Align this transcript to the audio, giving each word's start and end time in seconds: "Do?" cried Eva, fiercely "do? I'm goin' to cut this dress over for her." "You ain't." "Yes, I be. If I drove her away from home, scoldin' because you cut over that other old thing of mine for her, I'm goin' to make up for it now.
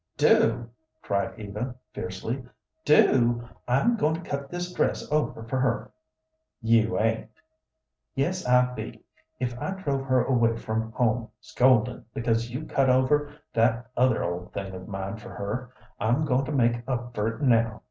"Do?" 0.17 0.67
cried 1.03 1.39
Eva, 1.39 1.75
fiercely 1.93 2.43
"do? 2.85 3.47
I'm 3.67 3.97
goin' 3.97 4.15
to 4.15 4.21
cut 4.27 4.49
this 4.49 4.73
dress 4.73 5.07
over 5.11 5.43
for 5.43 5.59
her." 5.59 5.91
"You 6.59 6.97
ain't." 6.99 7.29
"Yes, 8.15 8.43
I 8.47 8.73
be. 8.73 9.03
If 9.39 9.55
I 9.61 9.73
drove 9.75 10.05
her 10.05 10.23
away 10.23 10.57
from 10.57 10.91
home, 10.93 11.29
scoldin' 11.39 12.03
because 12.15 12.49
you 12.49 12.65
cut 12.65 12.89
over 12.89 13.31
that 13.53 13.91
other 13.95 14.23
old 14.23 14.53
thing 14.53 14.73
of 14.73 14.87
mine 14.87 15.17
for 15.17 15.29
her, 15.29 15.69
I'm 15.99 16.25
goin' 16.25 16.45
to 16.45 16.51
make 16.51 16.81
up 16.87 17.13
for 17.13 17.27
it 17.27 17.41
now. 17.43 17.79